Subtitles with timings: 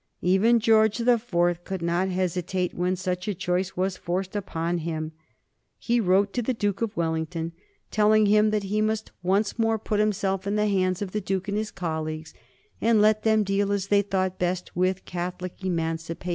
[0.23, 5.11] Even George the Fourth could not hesitate when such a choice was forced upon him.
[5.77, 7.51] He wrote to the Duke of Wellington,
[7.91, 11.49] telling him that he must once more put himself in the hands of the Duke
[11.49, 12.33] and his colleagues,
[12.81, 16.29] and let them deal as they thought best with Catholic Emancipation.